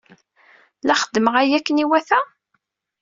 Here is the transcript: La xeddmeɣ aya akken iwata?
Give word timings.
La 0.87 0.95
xeddmeɣ 1.01 1.35
aya 1.41 1.55
akken 1.57 1.81
iwata? 1.83 2.19